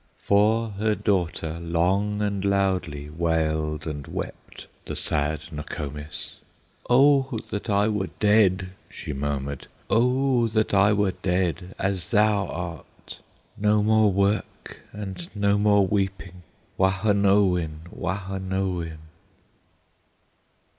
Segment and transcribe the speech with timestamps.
[0.17, 6.39] For her daughter long and loudly Wailed and wept the sad Nokomis;
[6.89, 13.19] "Oh that I were dead!" she murmured, "Oh that I were dead, as thou art!
[13.55, 16.41] No more work, and no more weeping,
[16.79, 17.81] Wahonowin!
[17.95, 18.97] Wahonowin!"